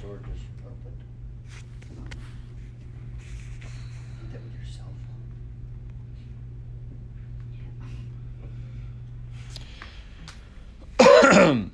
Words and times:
just 0.00 0.46
opened. 0.64 1.02
That 4.32 4.40
your 4.54 4.64
cell 4.70 4.92
phone? 10.98 11.70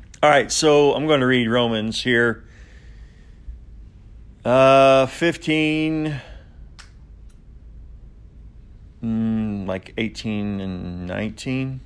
All 0.22 0.30
right, 0.30 0.52
so 0.52 0.92
I'm 0.94 1.06
going 1.06 1.20
to 1.20 1.26
read 1.26 1.48
Romans 1.48 2.02
here. 2.02 2.44
Uh, 4.44 5.06
15, 5.06 6.20
mm, 9.02 9.66
like 9.66 9.94
18 9.96 10.60
and 10.60 11.06
19. 11.06 11.80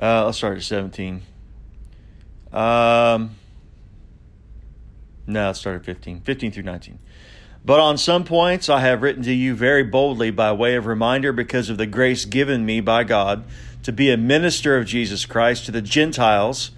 Uh, 0.00 0.26
let's 0.26 0.36
start 0.38 0.58
at 0.58 0.62
17. 0.62 1.22
Um, 2.56 3.36
no, 5.26 5.48
let's 5.48 5.58
start 5.58 5.76
at 5.76 5.84
15. 5.84 6.22
15 6.22 6.52
through 6.52 6.62
19. 6.62 6.98
But 7.66 7.80
on 7.80 7.98
some 7.98 8.24
points 8.24 8.70
I 8.70 8.80
have 8.80 9.02
written 9.02 9.22
to 9.24 9.32
you 9.32 9.54
very 9.54 9.82
boldly 9.82 10.30
by 10.30 10.52
way 10.52 10.74
of 10.76 10.86
reminder 10.86 11.34
because 11.34 11.68
of 11.68 11.76
the 11.76 11.86
grace 11.86 12.24
given 12.24 12.64
me 12.64 12.80
by 12.80 13.04
God 13.04 13.44
to 13.82 13.92
be 13.92 14.10
a 14.10 14.16
minister 14.16 14.78
of 14.78 14.86
Jesus 14.86 15.26
Christ 15.26 15.66
to 15.66 15.72
the 15.72 15.82
Gentiles 15.82 16.70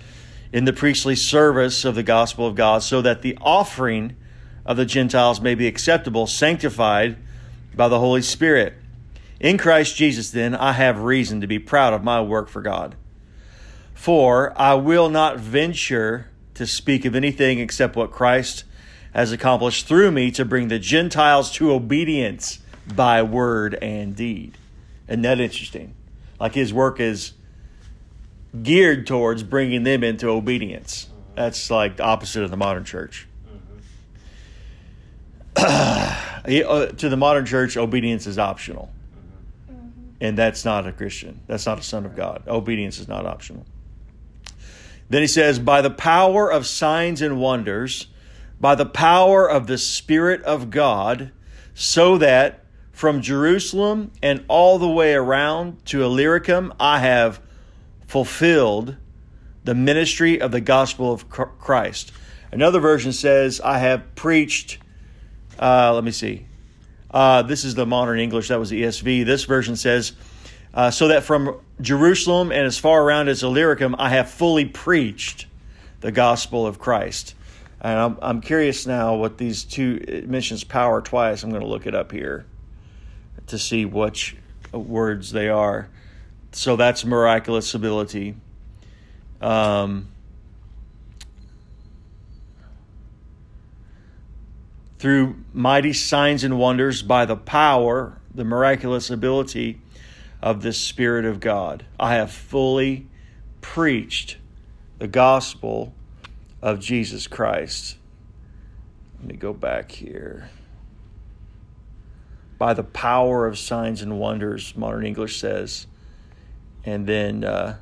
in 0.52 0.64
the 0.64 0.72
priestly 0.72 1.14
service 1.14 1.84
of 1.84 1.94
the 1.94 2.02
gospel 2.02 2.46
of 2.46 2.56
God, 2.56 2.82
so 2.82 3.00
that 3.02 3.22
the 3.22 3.38
offering 3.40 4.16
of 4.66 4.76
the 4.76 4.84
Gentiles 4.84 5.40
may 5.40 5.54
be 5.54 5.66
acceptable, 5.66 6.26
sanctified 6.26 7.18
by 7.76 7.86
the 7.86 8.00
Holy 8.00 8.22
Spirit. 8.22 8.74
In 9.38 9.58
Christ 9.58 9.94
Jesus, 9.94 10.30
then, 10.30 10.54
I 10.56 10.72
have 10.72 11.02
reason 11.02 11.40
to 11.42 11.46
be 11.46 11.58
proud 11.58 11.92
of 11.92 12.02
my 12.02 12.20
work 12.20 12.48
for 12.48 12.62
God. 12.62 12.96
For 13.98 14.52
I 14.56 14.74
will 14.74 15.10
not 15.10 15.38
venture 15.38 16.28
to 16.54 16.68
speak 16.68 17.04
of 17.04 17.16
anything 17.16 17.58
except 17.58 17.96
what 17.96 18.12
Christ 18.12 18.62
has 19.12 19.32
accomplished 19.32 19.88
through 19.88 20.12
me 20.12 20.30
to 20.30 20.44
bring 20.44 20.68
the 20.68 20.78
Gentiles 20.78 21.50
to 21.54 21.72
obedience 21.72 22.60
by 22.94 23.24
word 23.24 23.74
and 23.82 24.14
deed. 24.14 24.56
Isn't 25.08 25.22
that 25.22 25.40
interesting? 25.40 25.96
Like 26.38 26.54
his 26.54 26.72
work 26.72 27.00
is 27.00 27.32
geared 28.62 29.08
towards 29.08 29.42
bringing 29.42 29.82
them 29.82 30.04
into 30.04 30.28
obedience. 30.28 31.08
That's 31.34 31.68
like 31.68 31.96
the 31.96 32.04
opposite 32.04 32.44
of 32.44 32.52
the 32.52 32.56
modern 32.56 32.84
church. 32.84 33.26
Uh, 36.48 36.86
to 36.86 37.10
the 37.10 37.16
modern 37.16 37.44
church, 37.44 37.76
obedience 37.76 38.26
is 38.26 38.38
optional. 38.38 38.90
And 40.18 40.38
that's 40.38 40.64
not 40.64 40.86
a 40.86 40.92
Christian. 40.92 41.40
That's 41.46 41.66
not 41.66 41.78
a 41.78 41.82
son 41.82 42.06
of 42.06 42.16
God. 42.16 42.44
Obedience 42.48 42.98
is 42.98 43.06
not 43.06 43.26
optional. 43.26 43.66
Then 45.08 45.22
he 45.22 45.28
says, 45.28 45.58
by 45.58 45.80
the 45.80 45.90
power 45.90 46.50
of 46.50 46.66
signs 46.66 47.22
and 47.22 47.40
wonders, 47.40 48.08
by 48.60 48.74
the 48.74 48.86
power 48.86 49.48
of 49.48 49.66
the 49.66 49.78
Spirit 49.78 50.42
of 50.42 50.70
God, 50.70 51.32
so 51.74 52.18
that 52.18 52.64
from 52.92 53.22
Jerusalem 53.22 54.10
and 54.22 54.44
all 54.48 54.78
the 54.78 54.88
way 54.88 55.14
around 55.14 55.84
to 55.86 56.02
Illyricum, 56.02 56.74
I 56.80 56.98
have 56.98 57.40
fulfilled 58.06 58.96
the 59.64 59.74
ministry 59.74 60.40
of 60.40 60.50
the 60.50 60.60
gospel 60.60 61.12
of 61.12 61.28
Christ. 61.28 62.12
Another 62.50 62.80
version 62.80 63.12
says, 63.12 63.60
I 63.60 63.78
have 63.78 64.14
preached, 64.14 64.78
uh, 65.58 65.92
let 65.94 66.02
me 66.02 66.10
see. 66.10 66.46
Uh, 67.10 67.42
this 67.42 67.64
is 67.64 67.74
the 67.74 67.86
modern 67.86 68.18
English, 68.18 68.48
that 68.48 68.58
was 68.58 68.70
the 68.70 68.82
ESV. 68.82 69.24
This 69.24 69.44
version 69.44 69.76
says, 69.76 70.12
uh, 70.74 70.90
so 70.90 71.08
that 71.08 71.22
from 71.22 71.60
Jerusalem 71.80 72.50
and 72.50 72.66
as 72.66 72.78
far 72.78 73.02
around 73.02 73.28
as 73.28 73.42
Illyricum, 73.42 73.94
I 73.98 74.10
have 74.10 74.30
fully 74.30 74.64
preached 74.64 75.46
the 76.00 76.12
gospel 76.12 76.66
of 76.66 76.78
Christ. 76.78 77.34
And 77.80 77.98
I'm, 77.98 78.18
I'm 78.20 78.40
curious 78.40 78.86
now 78.86 79.14
what 79.14 79.38
these 79.38 79.64
two, 79.64 80.04
it 80.06 80.28
mentions 80.28 80.64
power 80.64 81.00
twice. 81.00 81.42
I'm 81.42 81.50
going 81.50 81.62
to 81.62 81.68
look 81.68 81.86
it 81.86 81.94
up 81.94 82.10
here 82.10 82.44
to 83.46 83.58
see 83.58 83.84
which 83.84 84.36
words 84.72 85.30
they 85.30 85.48
are. 85.48 85.88
So 86.52 86.76
that's 86.76 87.04
miraculous 87.04 87.74
ability. 87.74 88.34
Um, 89.40 90.08
through 94.98 95.36
mighty 95.52 95.92
signs 95.92 96.42
and 96.42 96.58
wonders 96.58 97.02
by 97.02 97.24
the 97.24 97.36
power, 97.36 98.18
the 98.34 98.44
miraculous 98.44 99.10
ability 99.10 99.80
of 100.42 100.62
the 100.62 100.72
Spirit 100.72 101.24
of 101.24 101.40
God. 101.40 101.84
I 101.98 102.14
have 102.14 102.30
fully 102.30 103.06
preached 103.60 104.36
the 104.98 105.08
gospel 105.08 105.94
of 106.62 106.80
Jesus 106.80 107.26
Christ. 107.26 107.96
Let 109.18 109.28
me 109.28 109.36
go 109.36 109.52
back 109.52 109.92
here. 109.92 110.50
By 112.56 112.74
the 112.74 112.84
power 112.84 113.46
of 113.46 113.58
signs 113.58 114.02
and 114.02 114.18
wonders, 114.18 114.76
modern 114.76 115.06
English 115.06 115.38
says. 115.38 115.86
And 116.84 117.06
then 117.06 117.44
uh, 117.44 117.76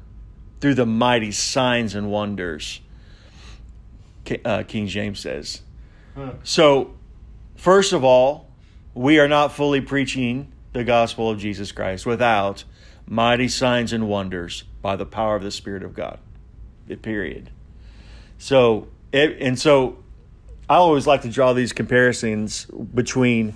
through 0.61 0.75
the 0.75 0.87
mighty 0.87 1.33
signs 1.33 1.95
and 1.95 2.11
wonders, 2.11 2.81
uh, 4.45 4.65
King 4.67 4.87
James 4.87 5.21
says. 5.21 5.63
So, 6.43 6.95
first 7.57 7.93
of 7.93 8.03
all, 8.05 8.51
we 8.95 9.19
are 9.19 9.29
not 9.29 9.53
fully 9.53 9.81
preaching 9.81 10.53
the 10.77 10.85
gospel 10.85 11.31
of 11.31 11.39
Jesus 11.39 11.73
Christ 11.73 12.07
without 12.07 12.65
mighty 13.07 13.49
signs 13.49 13.93
and 13.93 14.09
wonders 14.09 14.65
by 14.83 14.97
the 14.97 15.07
power 15.07 15.37
of 15.37 15.43
the 15.43 15.51
Spirit 15.51 15.83
of 15.83 15.95
God. 15.95 16.19
Period. 17.03 17.51
So, 18.39 18.89
it, 19.13 19.39
and 19.41 19.59
so 19.59 19.99
I 20.69 20.77
always 20.77 21.07
like 21.07 21.23
to 21.23 21.31
draw 21.31 21.53
these 21.53 21.73
comparisons 21.73 22.67
between 22.67 23.55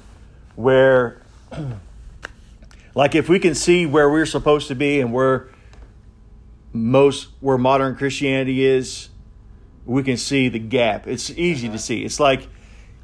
where, 0.57 1.23
like, 2.95 3.15
if 3.15 3.29
we 3.29 3.39
can 3.39 3.55
see 3.55 3.87
where 3.87 4.11
we're 4.11 4.27
supposed 4.27 4.69
to 4.69 4.75
be 4.75 5.01
and 5.01 5.13
where 5.13 5.49
most 6.73 7.29
where 7.41 7.59
modern 7.59 7.97
Christianity 7.97 8.65
is, 8.65 9.09
we 9.85 10.03
can 10.03 10.17
see 10.17 10.49
the 10.49 10.59
gap. 10.59 11.07
It's 11.07 11.31
easy 11.31 11.67
to 11.69 11.75
uh-huh. 11.75 11.79
see. 11.79 12.05
It's 12.05 12.21
like, 12.21 12.49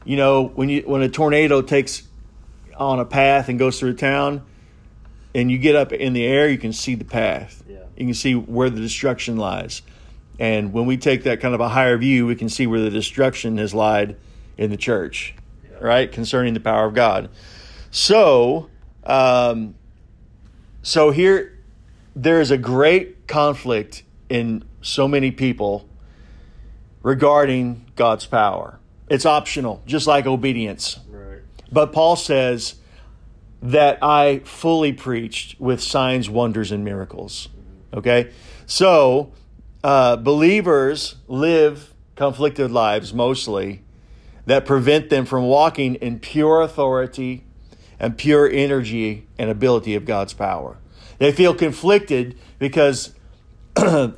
you 0.05 0.17
know, 0.17 0.45
when 0.45 0.69
you 0.69 0.83
when 0.87 1.03
a 1.03 1.09
tornado 1.09 1.63
takes 1.63 2.03
on 2.77 3.01
a 3.01 3.05
path 3.05 3.49
and 3.49 3.59
goes 3.59 3.79
through 3.79 3.91
a 3.91 3.95
town, 3.95 4.43
and 5.35 5.51
you 5.51 5.59
get 5.59 5.75
up 5.75 5.93
in 5.93 6.13
the 6.13 6.25
air, 6.25 6.49
you 6.49 6.59
can 6.59 6.73
see 6.73 6.95
the 6.95 7.05
path. 7.05 7.63
Yeah. 7.69 7.79
You 7.97 8.07
can 8.07 8.15
see 8.15 8.35
where 8.35 8.71
the 8.71 8.81
destruction 8.81 9.37
lies. 9.37 9.83
And 10.39 10.73
when 10.73 10.87
we 10.87 10.97
take 10.97 11.25
that 11.25 11.41
kind 11.41 11.55
of 11.55 11.61
a 11.61 11.69
higher 11.69 11.97
view, 11.97 12.27
we 12.27 12.37
can 12.37 12.49
see 12.49 12.67
where 12.67 12.81
the 12.81 12.91
destruction 12.91 13.59
has 13.59 13.75
lied 13.75 14.17
in 14.59 14.71
the 14.71 14.77
church, 14.77 15.35
right? 15.81 16.11
Concerning 16.11 16.55
the 16.55 16.61
power 16.61 16.87
of 16.87 16.95
God. 16.95 17.31
So, 17.91 18.69
um, 19.05 19.75
so 20.83 21.11
here, 21.11 21.59
there 22.15 22.41
is 22.41 22.51
a 22.51 22.59
great 22.59 23.27
conflict 23.27 24.03
in 24.29 24.65
so 24.83 25.09
many 25.09 25.31
people 25.31 25.89
regarding 27.03 27.87
God's 27.97 28.27
power. 28.27 28.79
It's 29.09 29.25
optional, 29.25 29.83
just 29.87 30.07
like 30.07 30.27
obedience. 30.27 30.99
Right. 31.09 31.26
But 31.71 31.93
Paul 31.93 32.17
says 32.17 32.77
that 33.63 33.99
I 34.03 34.41
fully 34.41 34.93
preached 34.93 35.61
with 35.61 35.83
signs, 35.83 36.31
wonders, 36.31 36.71
and 36.71 36.85
miracles. 36.85 37.49
Okay? 37.93 38.31
So, 38.67 39.33
uh, 39.83 40.17
believers 40.17 41.17
live 41.27 41.95
conflicted 42.15 42.71
lives 42.71 43.13
mostly 43.13 43.83
that 44.47 44.65
prevent 44.65 45.11
them 45.11 45.27
from 45.27 45.45
walking 45.45 45.97
in 45.97 46.19
pure 46.21 46.61
authority 46.61 47.45
and 47.99 48.17
pure 48.17 48.49
energy 48.49 49.27
and 49.39 49.51
ability 49.51 49.95
of 49.95 50.05
God's 50.05 50.33
power. 50.33 50.79
They 51.19 51.33
feel 51.33 51.55
conflicted 51.55 52.39
because 52.59 53.15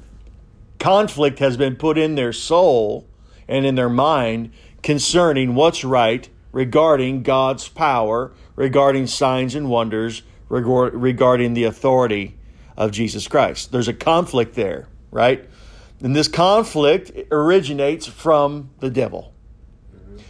conflict 0.79 1.39
has 1.39 1.57
been 1.57 1.77
put 1.77 1.97
in 1.97 2.15
their 2.15 2.33
soul 2.33 3.07
and 3.47 3.65
in 3.65 3.75
their 3.75 3.89
mind 3.89 4.53
concerning 4.83 5.55
what's 5.55 5.85
right 5.85 6.29
regarding 6.53 7.23
God's 7.23 7.69
power, 7.69 8.33
regarding 8.57 9.07
signs 9.07 9.55
and 9.55 9.69
wonders, 9.69 10.23
regarding 10.49 11.55
the 11.55 11.65
authority 11.65 12.39
of 12.77 12.91
Jesus 12.91 13.29
Christ. 13.29 13.73
There's 13.73 13.89
a 13.89 13.93
conflict 13.93 14.55
there, 14.55 14.89
right? 15.11 15.49
And 16.01 16.15
this 16.15 16.29
conflict 16.29 17.11
originates 17.31 18.07
from 18.07 18.71
the 18.79 18.89
devil. 18.89 19.35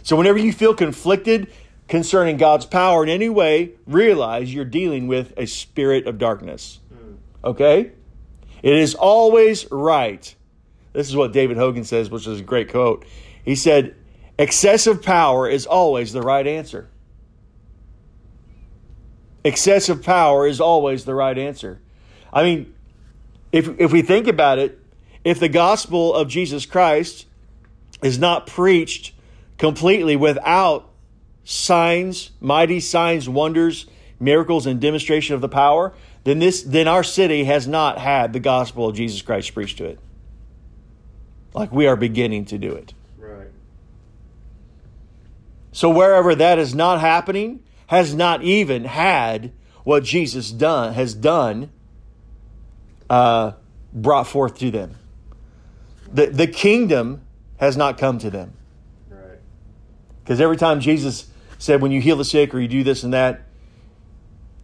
So 0.03 0.15
whenever 0.15 0.39
you 0.39 0.51
feel 0.51 0.73
conflicted 0.73 1.51
concerning 1.87 2.37
God's 2.37 2.65
power 2.65 3.03
in 3.03 3.09
any 3.09 3.29
way, 3.29 3.73
realize 3.85 4.53
you're 4.53 4.65
dealing 4.65 5.07
with 5.07 5.33
a 5.37 5.45
spirit 5.45 6.07
of 6.07 6.17
darkness. 6.17 6.79
Okay? 7.43 7.91
It 8.61 8.75
is 8.75 8.95
always 8.95 9.69
right. 9.71 10.35
This 10.91 11.07
is 11.07 11.15
what 11.15 11.31
David 11.31 11.57
Hogan 11.57 11.83
says, 11.83 12.09
which 12.09 12.27
is 12.27 12.39
a 12.39 12.43
great 12.43 12.69
quote. 12.69 13.05
He 13.45 13.55
said, 13.55 13.95
Excessive 14.39 15.03
power 15.03 15.49
is 15.49 15.65
always 15.65 16.13
the 16.13 16.21
right 16.21 16.47
answer. 16.47 16.87
Excessive 19.43 20.01
power 20.01 20.47
is 20.47 20.61
always 20.61 21.03
the 21.03 21.13
right 21.13 21.37
answer. 21.37 21.81
I 22.31 22.43
mean, 22.43 22.73
if, 23.51 23.67
if 23.77 23.91
we 23.91 24.01
think 24.01 24.27
about 24.27 24.57
it, 24.57 24.79
if 25.25 25.41
the 25.41 25.49
gospel 25.49 26.13
of 26.13 26.29
Jesus 26.29 26.65
Christ 26.65 27.25
is 28.01 28.17
not 28.17 28.47
preached 28.47 29.11
completely 29.57 30.15
without 30.15 30.89
signs, 31.43 32.31
mighty 32.39 32.79
signs, 32.79 33.27
wonders, 33.27 33.87
miracles, 34.21 34.65
and 34.65 34.79
demonstration 34.79 35.35
of 35.35 35.41
the 35.41 35.49
power, 35.49 35.93
then 36.23 36.39
this 36.39 36.63
then 36.63 36.87
our 36.87 37.03
city 37.03 37.43
has 37.43 37.67
not 37.67 37.97
had 37.97 38.31
the 38.31 38.39
gospel 38.39 38.87
of 38.87 38.95
Jesus 38.95 39.21
Christ 39.21 39.53
preached 39.53 39.79
to 39.79 39.85
it. 39.85 39.99
Like 41.53 41.73
we 41.73 41.87
are 41.87 41.97
beginning 41.97 42.45
to 42.45 42.57
do 42.57 42.71
it. 42.71 42.93
So 45.71 45.89
wherever 45.89 46.35
that 46.35 46.59
is 46.59 46.73
not 46.73 46.99
happening, 46.99 47.63
has 47.89 48.13
not 48.13 48.43
even 48.43 48.85
had 48.85 49.51
what 49.83 50.03
Jesus 50.03 50.51
done 50.51 50.93
has 50.93 51.15
done 51.15 51.71
uh, 53.09 53.53
brought 53.91 54.27
forth 54.27 54.59
to 54.59 54.69
them. 54.69 54.95
The 56.13 56.27
the 56.27 56.45
kingdom 56.45 57.21
has 57.57 57.75
not 57.75 57.97
come 57.97 58.19
to 58.19 58.29
them. 58.29 58.53
Right. 59.09 59.39
Because 60.23 60.39
every 60.39 60.57
time 60.57 60.81
Jesus 60.81 61.29
said, 61.57 61.81
when 61.81 61.91
you 61.91 61.99
heal 61.99 62.15
the 62.15 62.25
sick 62.25 62.53
or 62.53 62.59
you 62.59 62.67
do 62.67 62.83
this 62.83 63.03
and 63.03 63.13
that, 63.13 63.41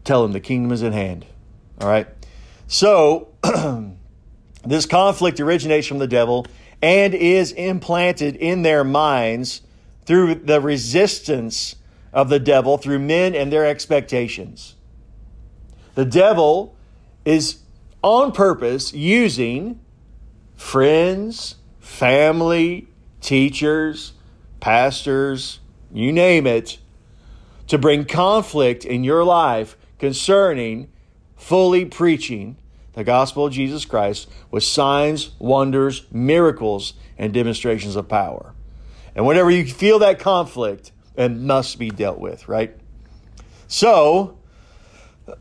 tell 0.03 0.21
them 0.21 0.31
the 0.31 0.39
kingdom 0.39 0.71
is 0.71 0.83
at 0.83 0.93
hand. 0.93 1.25
All 1.81 1.89
right? 1.89 2.07
So, 2.67 3.29
this 4.65 4.85
conflict 4.85 5.39
originates 5.39 5.87
from 5.87 5.97
the 5.97 6.07
devil 6.07 6.45
and 6.81 7.15
is 7.15 7.51
implanted 7.51 8.35
in 8.35 8.61
their 8.61 8.83
minds 8.83 9.61
through 10.05 10.35
the 10.35 10.61
resistance 10.61 11.75
of 12.13 12.29
the 12.29 12.39
devil 12.39 12.77
through 12.77 12.99
men 12.99 13.35
and 13.35 13.51
their 13.51 13.65
expectations. 13.65 14.75
The 15.95 16.05
devil 16.05 16.75
is 17.25 17.59
on 18.01 18.31
purpose 18.31 18.93
using 18.93 19.79
friends, 20.55 21.55
family, 21.79 22.87
teachers, 23.21 24.13
pastors, 24.59 25.59
you 25.91 26.11
name 26.11 26.47
it, 26.47 26.79
to 27.67 27.77
bring 27.77 28.05
conflict 28.05 28.85
in 28.85 29.03
your 29.03 29.23
life 29.23 29.75
concerning 29.99 30.91
fully 31.35 31.85
preaching 31.85 32.57
the 32.93 33.03
gospel 33.03 33.45
of 33.45 33.53
Jesus 33.53 33.85
Christ 33.85 34.29
with 34.49 34.63
signs, 34.63 35.31
wonders, 35.37 36.05
miracles, 36.11 36.93
and 37.17 37.33
demonstrations 37.33 37.95
of 37.95 38.07
power. 38.07 38.54
And 39.15 39.25
whenever 39.25 39.49
you 39.49 39.65
feel 39.65 39.99
that 39.99 40.19
conflict, 40.19 40.91
it 41.15 41.29
must 41.29 41.79
be 41.79 41.89
dealt 41.89 42.19
with, 42.19 42.47
right? 42.47 42.75
So, 43.67 44.37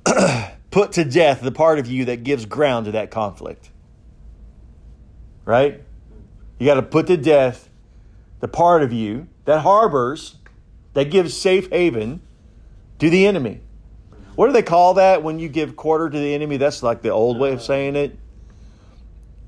put 0.71 0.93
to 0.93 1.05
death 1.05 1.41
the 1.41 1.53
part 1.53 1.79
of 1.79 1.87
you 1.87 2.07
that 2.07 2.23
gives 2.23 2.47
ground 2.47 2.87
to 2.87 2.93
that 2.93 3.11
conflict. 3.11 3.71
Right? 5.45 5.83
You 6.59 6.67
got 6.67 6.75
to 6.75 6.83
put 6.83 7.09
to 7.09 7.17
death 7.17 7.69
the 8.41 8.49
part 8.49 8.83
of 8.83 8.93
you 8.93 9.29
that 9.45 9.61
harbors, 9.61 10.37
that 10.95 11.11
gives 11.11 11.37
safe 11.37 11.69
haven 11.71 12.23
to 12.99 13.11
the 13.11 13.27
enemy. 13.27 13.61
What 14.37 14.47
do 14.47 14.53
they 14.53 14.63
call 14.63 14.95
that 14.95 15.23
when 15.23 15.39
you 15.39 15.49
give 15.49 15.77
quarter 15.77 16.11
to 16.11 16.19
the 16.19 16.35
enemy? 16.35 16.57
That's 16.57 16.83
like 16.83 17.03
the 17.03 17.11
old 17.11 17.39
way 17.39 17.53
of 17.53 17.63
saying 17.63 17.97
it. 17.97 18.19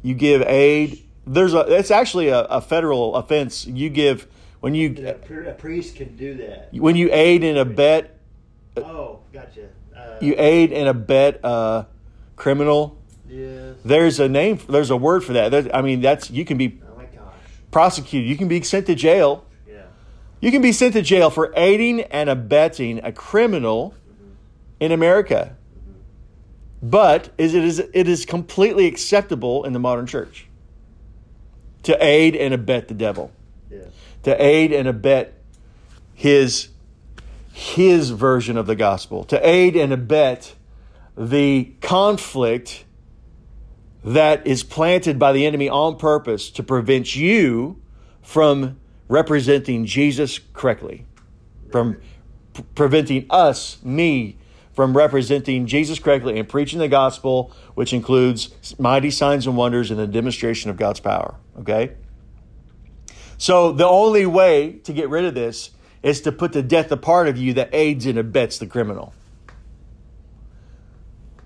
You 0.02 0.14
give 0.14 0.42
aid. 0.42 1.05
There's 1.26 1.54
a. 1.54 1.60
It's 1.76 1.90
actually 1.90 2.28
a, 2.28 2.40
a 2.42 2.60
federal 2.60 3.16
offense. 3.16 3.66
You 3.66 3.90
give 3.90 4.28
when 4.60 4.74
you 4.74 4.94
a 5.08 5.52
priest 5.52 5.96
can 5.96 6.16
do 6.16 6.34
that. 6.34 6.72
when 6.72 6.96
you 6.96 7.10
aid 7.12 7.42
and 7.42 7.58
abet. 7.58 8.10
Uh, 8.76 8.80
oh, 8.80 9.20
gotcha. 9.32 9.68
Uh, 9.94 10.18
You 10.20 10.34
aid 10.38 10.72
and 10.72 10.88
abet 10.88 11.40
a 11.42 11.46
uh, 11.46 11.84
criminal. 12.36 12.96
Yes. 13.28 13.76
There's 13.84 14.20
a 14.20 14.28
name. 14.28 14.60
There's 14.68 14.90
a 14.90 14.96
word 14.96 15.24
for 15.24 15.32
that. 15.32 15.50
There- 15.50 15.74
I 15.74 15.82
mean, 15.82 16.00
that's 16.00 16.30
you 16.30 16.44
can 16.44 16.58
be 16.58 16.80
Oh 16.82 16.96
my 16.96 17.04
gosh. 17.06 17.34
prosecuted. 17.70 18.28
You 18.28 18.36
can 18.36 18.48
be 18.48 18.62
sent 18.62 18.86
to 18.86 18.94
jail. 18.94 19.44
Yeah. 19.68 19.82
You 20.40 20.52
can 20.52 20.62
be 20.62 20.72
sent 20.72 20.92
to 20.92 21.02
jail 21.02 21.30
for 21.30 21.52
aiding 21.56 22.02
and 22.02 22.30
abetting 22.30 23.00
a 23.02 23.10
criminal 23.10 23.94
mm-hmm. 24.12 24.30
in 24.78 24.92
America. 24.92 25.56
Mm-hmm. 25.76 26.88
But 26.90 27.30
is 27.36 27.54
it 27.54 27.64
is 27.64 27.80
it 27.80 28.06
is 28.06 28.24
completely 28.24 28.86
acceptable 28.86 29.64
in 29.64 29.72
the 29.72 29.80
modern 29.80 30.06
church 30.06 30.45
to 31.86 31.96
aid 32.04 32.34
and 32.34 32.52
abet 32.52 32.88
the 32.88 32.94
devil, 32.94 33.30
Yeah. 33.70 33.78
to 34.24 34.44
aid 34.44 34.72
and 34.72 34.88
abet 34.88 35.34
his 36.14 36.68
his 37.52 38.10
version 38.10 38.58
of 38.58 38.66
the 38.66 38.74
gospel, 38.74 39.24
to 39.24 39.48
aid 39.48 39.76
and 39.76 39.92
abet 39.92 40.54
the 41.16 41.72
conflict 41.80 42.84
that 44.04 44.46
is 44.46 44.62
planted 44.62 45.18
by 45.18 45.32
the 45.32 45.46
enemy 45.46 45.68
on 45.68 45.96
purpose 45.96 46.50
to 46.50 46.62
prevent 46.62 47.16
you 47.16 47.80
from 48.20 48.76
representing 49.08 49.86
Jesus 49.86 50.38
correctly, 50.52 51.06
from 51.70 51.96
p- 52.52 52.64
preventing 52.74 53.26
us, 53.30 53.78
me, 53.84 54.36
from 54.76 54.94
representing 54.94 55.66
Jesus 55.66 55.98
correctly 55.98 56.38
and 56.38 56.46
preaching 56.46 56.78
the 56.78 56.86
gospel, 56.86 57.50
which 57.74 57.94
includes 57.94 58.54
mighty 58.78 59.10
signs 59.10 59.46
and 59.46 59.56
wonders 59.56 59.90
and 59.90 59.98
the 59.98 60.06
demonstration 60.06 60.68
of 60.68 60.76
God's 60.76 61.00
power. 61.00 61.34
Okay? 61.60 61.94
So 63.38 63.72
the 63.72 63.86
only 63.86 64.26
way 64.26 64.72
to 64.84 64.92
get 64.92 65.08
rid 65.08 65.24
of 65.24 65.34
this 65.34 65.70
is 66.02 66.20
to 66.20 66.32
put 66.32 66.52
to 66.52 66.62
death 66.62 66.90
the 66.90 66.98
part 66.98 67.26
of 67.26 67.38
you 67.38 67.54
that 67.54 67.70
aids 67.72 68.04
and 68.04 68.18
abets 68.18 68.58
the 68.58 68.66
criminal. 68.66 69.14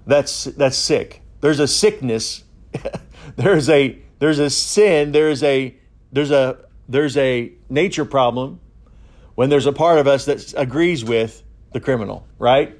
That's 0.06 0.44
that's 0.44 0.76
sick. 0.76 1.23
There's 1.41 1.61
a 1.61 1.69
sickness. 1.69 2.43
there's 3.37 3.69
a 3.69 3.97
there's 4.19 4.41
a 4.41 4.50
sin. 4.50 5.12
There's 5.12 5.44
a 5.44 5.76
there's 6.11 6.33
a 6.33 6.59
there's 6.88 7.17
a 7.17 7.53
nature 7.69 8.05
problem 8.05 8.59
when 9.37 9.50
there's 9.50 9.67
a 9.67 9.73
part 9.73 9.99
of 9.99 10.09
us 10.09 10.25
that 10.25 10.53
agrees 10.56 11.05
with 11.05 11.44
the 11.73 11.79
criminal, 11.79 12.26
right? 12.38 12.80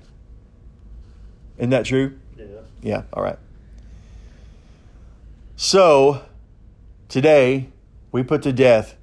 Isn't 1.61 1.71
that 1.71 1.85
true? 1.85 2.19
Yeah. 2.39 2.45
Yeah, 2.81 3.03
all 3.13 3.23
right. 3.23 3.39
So, 5.57 6.23
today, 7.11 7.69
we 8.13 8.23
put 8.23 8.41
to 8.43 8.53
death 8.53 8.97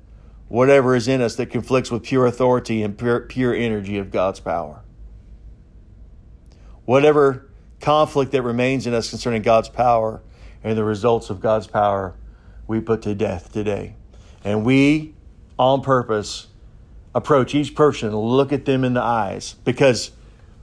whatever 0.48 0.95
is 0.95 1.07
in 1.07 1.21
us 1.21 1.36
that 1.36 1.51
conflicts 1.51 1.92
with 1.92 2.01
pure 2.01 2.25
authority 2.25 2.81
and 2.81 2.98
pure, 2.98 3.19
pure 3.19 3.54
energy 3.54 4.00
of 4.00 4.09
God's 4.09 4.39
power. 4.39 4.81
Whatever 6.86 7.48
conflict 7.80 8.31
that 8.31 8.42
remains 8.42 8.88
in 8.88 8.94
us 8.95 9.12
concerning 9.12 9.44
God's 9.44 9.69
power 9.69 10.24
and 10.63 10.75
the 10.75 10.83
results 10.83 11.29
of 11.29 11.39
God's 11.39 11.67
power, 11.67 12.15
we 12.65 12.79
put 12.79 13.03
to 13.03 13.13
death 13.13 13.53
today. 13.53 13.93
And 14.43 14.65
we, 14.65 15.13
on 15.60 15.81
purpose, 15.81 16.48
approach 17.13 17.53
each 17.53 17.75
person, 17.75 18.15
look 18.15 18.51
at 18.51 18.65
them 18.65 18.84
in 18.84 18.96
the 18.96 19.03
eyes, 19.03 19.53
because 19.63 20.10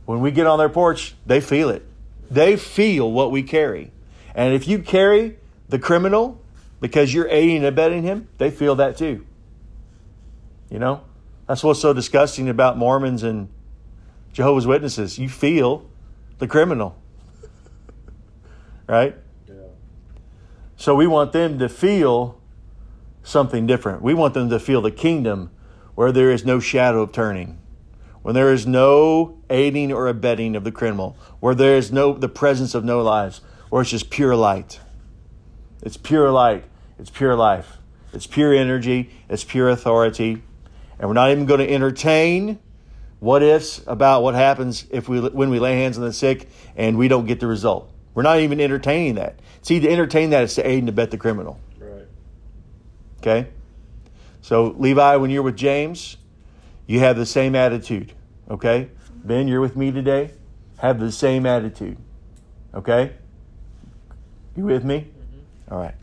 when 0.06 0.20
we 0.20 0.30
get 0.32 0.46
on 0.46 0.58
their 0.58 0.68
porch, 0.68 1.14
they 1.24 1.40
feel 1.40 1.70
it. 1.70 1.86
They 2.30 2.56
feel 2.56 3.10
what 3.10 3.30
we 3.30 3.42
carry. 3.42 3.92
And 4.34 4.54
if 4.54 4.66
you 4.66 4.80
carry 4.80 5.38
the 5.68 5.78
criminal 5.78 6.40
because 6.80 7.14
you're 7.14 7.28
aiding 7.28 7.58
and 7.58 7.66
abetting 7.66 8.02
him, 8.02 8.28
they 8.38 8.50
feel 8.50 8.74
that 8.76 8.96
too. 8.96 9.26
You 10.70 10.78
know? 10.78 11.02
That's 11.46 11.62
what's 11.62 11.80
so 11.80 11.92
disgusting 11.92 12.48
about 12.48 12.78
Mormons 12.78 13.22
and 13.22 13.48
Jehovah's 14.32 14.66
Witnesses. 14.66 15.18
You 15.18 15.28
feel 15.28 15.88
the 16.38 16.46
criminal. 16.46 16.96
right? 18.86 19.14
Yeah. 19.46 19.54
So 20.76 20.94
we 20.94 21.06
want 21.06 21.32
them 21.32 21.58
to 21.58 21.68
feel 21.68 22.40
something 23.22 23.66
different. 23.66 24.02
We 24.02 24.14
want 24.14 24.34
them 24.34 24.50
to 24.50 24.58
feel 24.58 24.80
the 24.80 24.90
kingdom 24.90 25.50
where 25.94 26.12
there 26.12 26.30
is 26.30 26.44
no 26.44 26.60
shadow 26.60 27.02
of 27.02 27.12
turning, 27.12 27.58
when 28.24 28.34
there 28.34 28.50
is 28.54 28.66
no 28.66 29.38
aiding 29.50 29.92
or 29.92 30.08
abetting 30.08 30.56
of 30.56 30.64
the 30.64 30.72
criminal, 30.72 31.14
where 31.40 31.54
there 31.54 31.76
is 31.76 31.92
no 31.92 32.14
the 32.14 32.28
presence 32.28 32.74
of 32.74 32.82
no 32.82 33.02
lies, 33.02 33.42
where 33.68 33.82
it's 33.82 33.90
just 33.90 34.08
pure 34.08 34.34
light. 34.34 34.80
It's 35.82 35.98
pure 35.98 36.30
light. 36.30 36.64
It's 36.98 37.10
pure 37.10 37.36
life. 37.36 37.76
It's 38.14 38.26
pure 38.26 38.54
energy. 38.54 39.10
It's 39.28 39.44
pure 39.44 39.68
authority. 39.68 40.42
And 40.98 41.06
we're 41.06 41.12
not 41.12 41.32
even 41.32 41.44
going 41.44 41.60
to 41.60 41.70
entertain 41.70 42.58
what 43.20 43.42
ifs 43.42 43.82
about 43.86 44.22
what 44.22 44.34
happens 44.34 44.86
if 44.88 45.06
we 45.06 45.20
when 45.20 45.50
we 45.50 45.58
lay 45.58 45.76
hands 45.76 45.98
on 45.98 46.04
the 46.04 46.12
sick 46.12 46.48
and 46.76 46.96
we 46.96 47.08
don't 47.08 47.26
get 47.26 47.40
the 47.40 47.46
result. 47.46 47.92
We're 48.14 48.22
not 48.22 48.38
even 48.38 48.58
entertaining 48.58 49.16
that. 49.16 49.38
See, 49.60 49.80
to 49.80 49.90
entertain 49.90 50.30
that 50.30 50.44
is 50.44 50.54
to 50.54 50.66
aid 50.66 50.78
and 50.78 50.88
abet 50.88 51.10
the 51.10 51.18
criminal. 51.18 51.60
Right. 51.78 52.06
Okay? 53.18 53.48
So, 54.40 54.74
Levi, 54.78 55.16
when 55.16 55.28
you're 55.28 55.42
with 55.42 55.56
James, 55.56 56.16
you 56.86 57.00
have 57.00 57.16
the 57.16 57.26
same 57.26 57.54
attitude. 57.54 58.12
Okay? 58.50 58.90
Ben, 59.24 59.48
you're 59.48 59.60
with 59.60 59.76
me 59.76 59.90
today. 59.90 60.32
Have 60.78 61.00
the 61.00 61.12
same 61.12 61.46
attitude. 61.46 61.96
Okay? 62.74 63.12
You 64.56 64.64
with 64.64 64.84
me? 64.84 65.00
Mm-hmm. 65.00 65.74
All 65.74 65.80
right. 65.80 65.94